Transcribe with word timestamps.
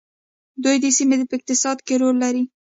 دوی 0.63 0.77
د 0.83 0.85
سیمې 0.97 1.17
په 1.29 1.35
اقتصاد 1.37 1.77
کې 1.85 1.95
رول 2.01 2.15
لري. 2.23 2.43